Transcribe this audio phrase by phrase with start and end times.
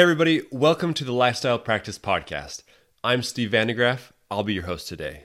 [0.00, 2.62] Hey, everybody, welcome to the Lifestyle Practice Podcast.
[3.04, 4.12] I'm Steve Vandegraff.
[4.30, 5.24] I'll be your host today.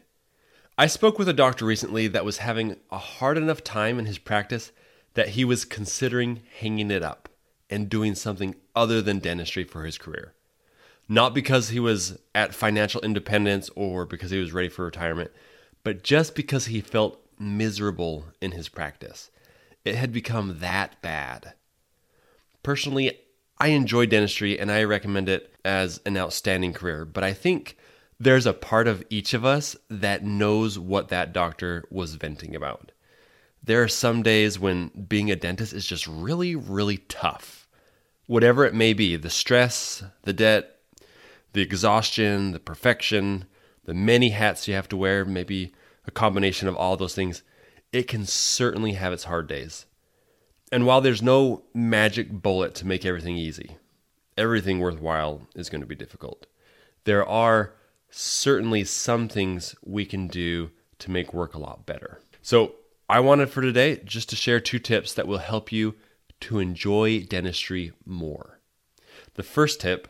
[0.78, 4.18] I spoke with a doctor recently that was having a hard enough time in his
[4.18, 4.74] practice
[5.14, 7.30] that he was considering hanging it up
[7.70, 10.34] and doing something other than dentistry for his career.
[11.08, 15.32] Not because he was at financial independence or because he was ready for retirement,
[15.86, 19.32] but just because he felt miserable in his practice.
[19.86, 21.54] It had become that bad.
[22.62, 23.22] Personally,
[23.58, 27.78] I enjoy dentistry and I recommend it as an outstanding career, but I think
[28.20, 32.92] there's a part of each of us that knows what that doctor was venting about.
[33.64, 37.68] There are some days when being a dentist is just really, really tough.
[38.28, 40.78] Whatever it may be the stress, the debt,
[41.54, 43.46] the exhaustion, the perfection,
[43.86, 45.74] the many hats you have to wear, maybe
[46.06, 47.42] a combination of all those things,
[47.92, 49.86] it can certainly have its hard days.
[50.72, 53.78] And while there's no magic bullet to make everything easy,
[54.38, 56.48] everything worthwhile is going to be difficult.
[57.04, 57.74] There are
[58.10, 62.20] certainly some things we can do to make work a lot better.
[62.42, 62.76] So,
[63.08, 65.94] I wanted for today just to share two tips that will help you
[66.42, 68.60] to enjoy dentistry more.
[69.36, 70.08] The first tip,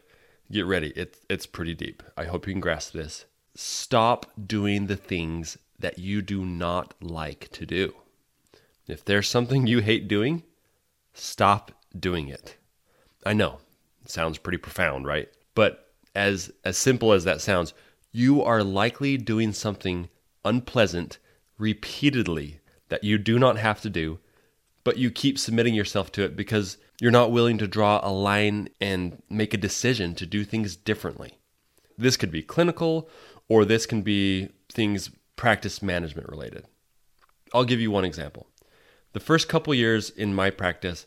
[0.50, 2.02] get ready, it, it's pretty deep.
[2.16, 3.26] I hope you can grasp this.
[3.54, 7.94] Stop doing the things that you do not like to do.
[8.88, 10.44] If there's something you hate doing,
[11.14, 12.58] stop doing it.
[13.26, 13.60] I know,
[14.04, 15.30] it sounds pretty profound, right?
[15.56, 17.74] But as as simple as that sounds,
[18.12, 20.10] you are likely doing something
[20.44, 21.18] unpleasant
[21.58, 24.20] repeatedly that you do not have to do,
[24.84, 28.70] but you keep submitting yourself to it because you're not willing to draw a line
[28.80, 31.40] and make a decision to do things differently.
[31.98, 33.10] This could be clinical
[33.50, 36.66] or this can be things practice management related.
[37.54, 38.48] I'll give you one example.
[39.16, 41.06] The first couple years in my practice,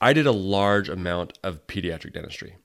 [0.00, 2.58] I did a large amount of pediatric dentistry.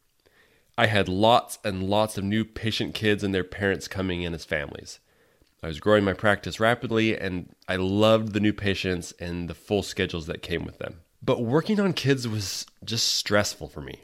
[0.78, 4.46] I had lots and lots of new patient kids and their parents coming in as
[4.46, 5.00] families.
[5.64, 9.82] I was growing my practice rapidly and I loved the new patients and the full
[9.82, 11.00] schedules that came with them.
[11.20, 14.04] But working on kids was just stressful for me.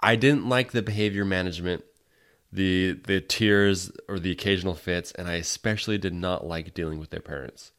[0.00, 1.82] I didn't like the behavior management
[2.52, 7.08] the the tears or the occasional fits, and I especially did not like dealing with
[7.08, 7.72] their parents.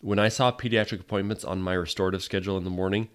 [0.00, 3.08] When I saw pediatric appointments on my restorative schedule in the morning,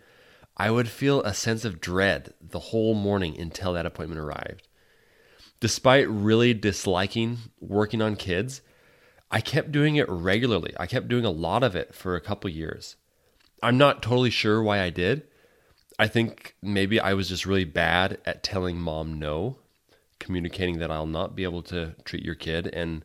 [0.57, 4.67] I would feel a sense of dread the whole morning until that appointment arrived.
[5.59, 8.61] Despite really disliking working on kids,
[9.31, 10.73] I kept doing it regularly.
[10.79, 12.95] I kept doing a lot of it for a couple years.
[13.61, 15.23] I'm not totally sure why I did.
[15.99, 19.57] I think maybe I was just really bad at telling mom no
[20.19, 23.03] communicating that I'll not be able to treat your kid and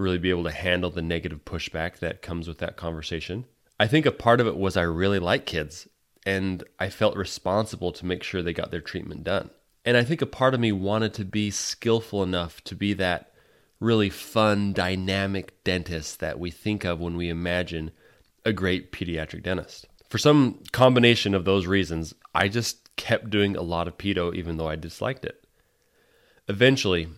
[0.00, 3.44] really be able to handle the negative pushback that comes with that conversation.
[3.78, 5.88] I think a part of it was I really like kids
[6.26, 9.50] and I felt responsible to make sure they got their treatment done.
[9.84, 13.32] And I think a part of me wanted to be skillful enough to be that
[13.78, 17.90] really fun, dynamic dentist that we think of when we imagine
[18.44, 19.86] a great pediatric dentist.
[20.10, 24.56] For some combination of those reasons, I just kept doing a lot of pedo even
[24.56, 25.42] though I disliked it.
[26.48, 27.08] Eventually,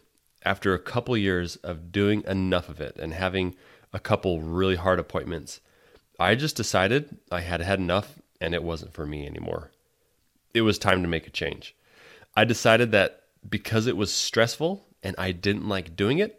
[0.45, 3.55] after a couple years of doing enough of it and having
[3.93, 5.61] a couple really hard appointments,
[6.19, 9.71] I just decided I had had enough and it wasn't for me anymore.
[10.55, 11.75] It was time to make a change.
[12.37, 16.39] I decided that because it was stressful and I didn't like doing it,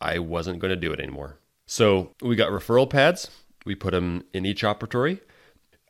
[0.00, 1.38] I wasn't going to do it anymore.
[1.66, 3.30] So we got referral pads.
[3.64, 5.20] We put them in each operatory.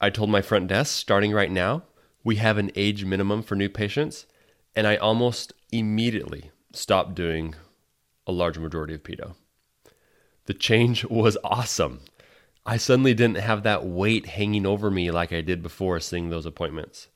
[0.00, 1.82] I told my front desk, starting right now,
[2.24, 4.26] we have an age minimum for new patients,
[4.74, 7.54] and I almost immediately stopped doing
[8.26, 9.34] a large majority of pedo.
[10.46, 12.00] The change was awesome.
[12.64, 16.46] I suddenly didn't have that weight hanging over me like I did before seeing those
[16.46, 17.08] appointments.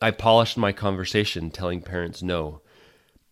[0.00, 2.60] I polished my conversation telling parents no.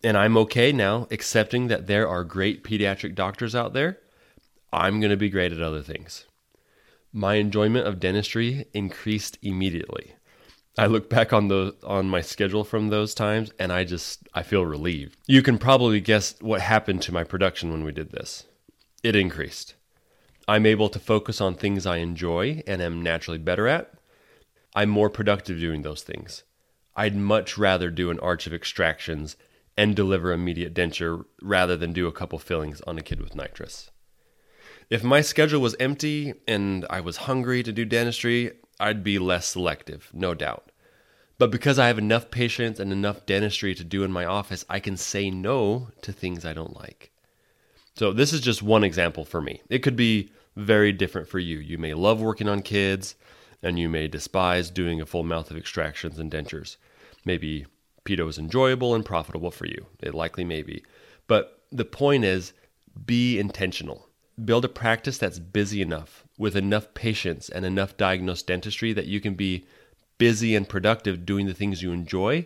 [0.03, 3.99] And I'm okay now accepting that there are great pediatric doctors out there.
[4.73, 6.25] I'm going to be great at other things.
[7.11, 10.15] My enjoyment of dentistry increased immediately.
[10.77, 14.43] I look back on the on my schedule from those times and I just I
[14.43, 15.17] feel relieved.
[15.27, 18.45] You can probably guess what happened to my production when we did this.
[19.03, 19.75] It increased.
[20.47, 23.93] I'm able to focus on things I enjoy and am naturally better at.
[24.73, 26.43] I'm more productive doing those things.
[26.95, 29.35] I'd much rather do an arch of extractions
[29.77, 33.91] and deliver immediate denture rather than do a couple fillings on a kid with nitrous.
[34.91, 39.47] If my schedule was empty and I was hungry to do dentistry, I'd be less
[39.47, 40.69] selective, no doubt.
[41.37, 44.81] But because I have enough patients and enough dentistry to do in my office, I
[44.81, 47.09] can say no to things I don't like.
[47.95, 49.61] So, this is just one example for me.
[49.69, 51.59] It could be very different for you.
[51.59, 53.15] You may love working on kids,
[53.63, 56.75] and you may despise doing a full mouth of extractions and dentures.
[57.23, 57.65] Maybe
[58.03, 59.85] Pedo is enjoyable and profitable for you.
[60.01, 60.83] It likely may be.
[61.27, 62.51] But the point is
[63.05, 64.10] be intentional.
[64.43, 69.21] Build a practice that's busy enough with enough patients and enough diagnosed dentistry that you
[69.21, 69.65] can be
[70.17, 72.45] busy and productive doing the things you enjoy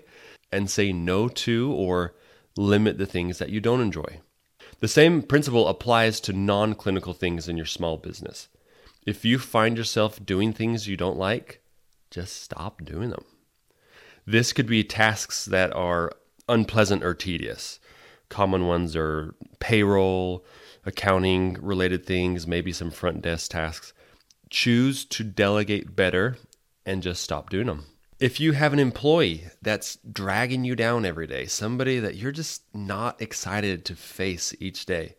[0.51, 2.15] and say no to or
[2.57, 4.21] limit the things that you don't enjoy.
[4.79, 8.47] The same principle applies to non clinical things in your small business.
[9.05, 11.61] If you find yourself doing things you don't like,
[12.09, 13.25] just stop doing them.
[14.25, 16.11] This could be tasks that are
[16.49, 17.79] unpleasant or tedious.
[18.29, 20.45] Common ones are payroll,
[20.85, 23.93] accounting related things, maybe some front desk tasks.
[24.49, 26.37] Choose to delegate better
[26.85, 27.85] and just stop doing them.
[28.19, 32.63] If you have an employee that's dragging you down every day, somebody that you're just
[32.73, 35.15] not excited to face each day,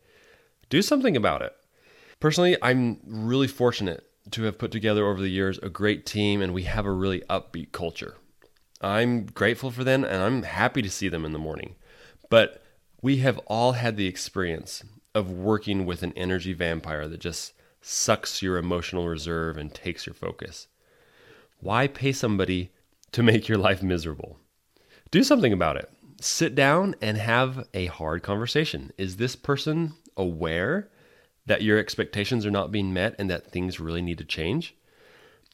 [0.71, 1.55] do something about it.
[2.21, 6.55] Personally, I'm really fortunate to have put together over the years a great team and
[6.55, 8.17] we have a really upbeat culture.
[8.81, 11.77] I'm grateful for them and I'm happy to see them in the morning.
[12.31, 12.63] But
[13.07, 14.83] we have all had the experience
[15.15, 20.13] of working with an energy vampire that just sucks your emotional reserve and takes your
[20.13, 20.67] focus.
[21.61, 22.73] Why pay somebody
[23.13, 24.41] to make your life miserable?
[25.13, 25.89] Do something about it.
[26.21, 28.93] Sit down and have a hard conversation.
[28.99, 30.89] Is this person aware
[31.47, 34.75] that your expectations are not being met and that things really need to change?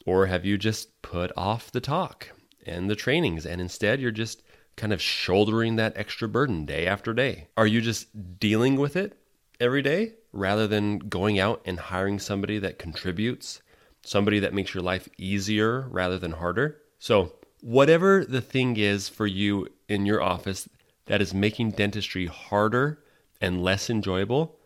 [0.07, 2.31] Or have you just put off the talk
[2.65, 4.41] and the trainings and instead you're just
[4.75, 7.47] kind of shouldering that extra burden day after day?
[7.57, 9.17] Are you just dealing with it
[9.59, 13.61] every day rather than going out and hiring somebody that contributes,
[14.03, 16.81] somebody that makes your life easier rather than harder?
[16.99, 20.67] So, whatever the thing is for you in your office
[21.05, 22.99] that is making dentistry harder
[23.39, 24.57] and less enjoyable,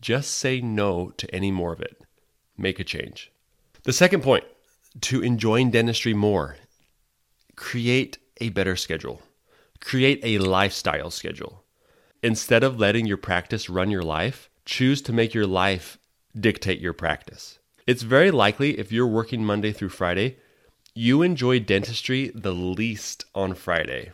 [0.00, 2.02] just say no to any more of it.
[2.56, 3.30] Make a change.
[3.84, 4.44] The second point
[5.02, 6.56] to enjoying dentistry more
[7.56, 9.22] create a better schedule,
[9.80, 11.64] create a lifestyle schedule.
[12.22, 15.98] Instead of letting your practice run your life, choose to make your life
[16.38, 17.58] dictate your practice.
[17.86, 20.36] It's very likely if you're working Monday through Friday,
[20.94, 24.12] you enjoy dentistry the least on Friday.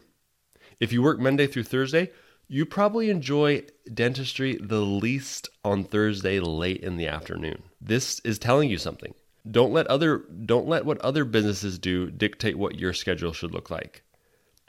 [0.78, 2.10] If you work Monday through Thursday,
[2.48, 7.62] you probably enjoy dentistry the least on Thursday late in the afternoon.
[7.80, 9.14] This is telling you something.
[9.50, 13.70] Don't let other don't let what other businesses do dictate what your schedule should look
[13.70, 14.02] like.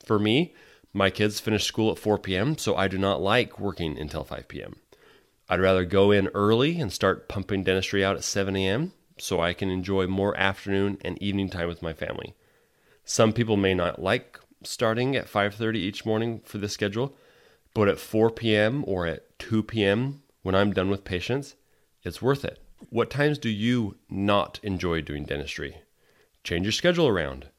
[0.06, 0.54] For me,
[0.94, 4.48] my kids finish school at 4 p.m., so I do not like working until 5
[4.48, 4.78] p.m.
[5.50, 8.94] I'd rather go in early and start pumping dentistry out at 7 a.m.
[9.18, 12.36] so I can enjoy more afternoon and evening time with my family.
[13.06, 17.16] Some people may not like starting at 5:30 each morning for this schedule,
[17.74, 18.84] but at 4 p.m.
[18.88, 21.56] or at 2 p.m., when I'm done with patients,
[22.04, 22.60] it's worth it.
[22.90, 25.78] What times do you not enjoy doing dentistry?
[26.44, 27.50] Change your schedule around.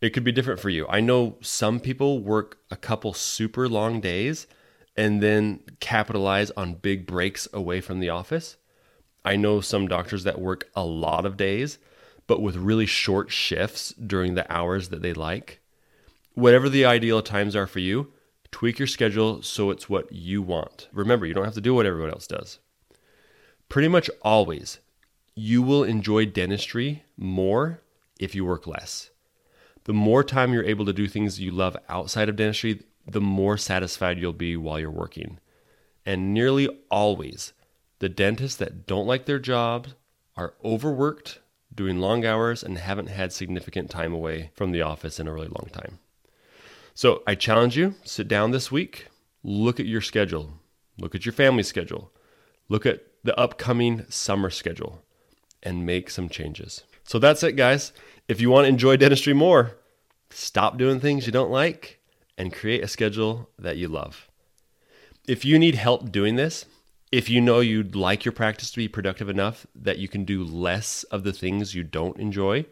[0.00, 0.86] It could be different for you.
[0.88, 4.46] I know some people work a couple super long days
[4.96, 8.56] and then capitalize on big breaks away from the office.
[9.24, 11.78] I know some doctors that work a lot of days,
[12.26, 15.60] but with really short shifts during the hours that they like.
[16.34, 18.12] Whatever the ideal times are for you,
[18.54, 20.86] Tweak your schedule so it's what you want.
[20.92, 22.60] Remember, you don't have to do what everyone else does.
[23.68, 24.78] Pretty much always,
[25.34, 27.82] you will enjoy dentistry more
[28.20, 29.10] if you work less.
[29.84, 33.58] The more time you're able to do things you love outside of dentistry, the more
[33.58, 35.38] satisfied you'll be while you're working.
[36.06, 37.52] And nearly always,
[37.98, 39.94] the dentists that don't like their jobs
[40.36, 41.40] are overworked,
[41.74, 45.48] doing long hours, and haven't had significant time away from the office in a really
[45.48, 45.98] long time.
[46.94, 49.08] So I challenge you sit down this week,
[49.42, 50.60] look at your schedule,
[50.98, 52.12] look at your family schedule,
[52.68, 55.02] look at the upcoming summer schedule,
[55.62, 56.84] and make some changes.
[57.04, 57.92] So that's it, guys.
[58.28, 59.76] If you want to enjoy dentistry more,
[60.30, 62.00] stop doing things you don't like
[62.36, 64.28] and create a schedule that you love.
[65.28, 66.66] If you need help doing this,
[67.12, 70.42] if you know you'd like your practice to be productive enough that you can do
[70.42, 72.66] less of the things you don't enjoy,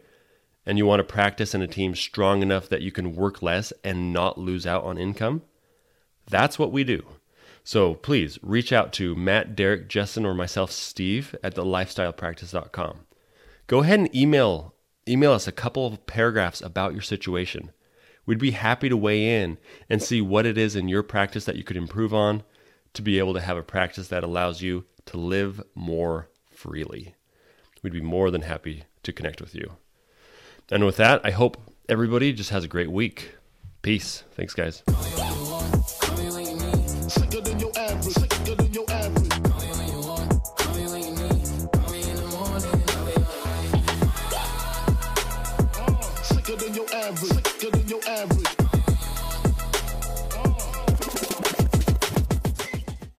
[0.65, 3.71] and you want to practice in a team strong enough that you can work less
[3.83, 5.41] and not lose out on income,
[6.27, 7.03] that's what we do.
[7.63, 12.99] So please reach out to Matt, Derek, Justin, or myself, Steve, at thelifestylepractice.com.
[13.67, 14.73] Go ahead and email
[15.07, 17.71] email us a couple of paragraphs about your situation.
[18.25, 19.57] We'd be happy to weigh in
[19.89, 22.43] and see what it is in your practice that you could improve on
[22.93, 27.15] to be able to have a practice that allows you to live more freely.
[27.81, 29.73] We'd be more than happy to connect with you.
[30.71, 31.57] And with that, I hope
[31.89, 33.35] everybody just has a great week.
[33.81, 34.23] Peace.
[34.35, 34.83] Thanks, guys.